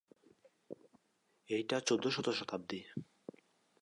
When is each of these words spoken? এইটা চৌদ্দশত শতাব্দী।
এইটা 1.49 1.77
চৌদ্দশত 1.79 2.27
শতাব্দী। 2.29 2.79